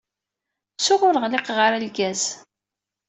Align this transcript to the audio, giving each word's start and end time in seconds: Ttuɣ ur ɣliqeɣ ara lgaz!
Ttuɣ 0.73 1.01
ur 1.07 1.15
ɣliqeɣ 1.23 1.57
ara 1.65 1.83
lgaz! 1.85 2.21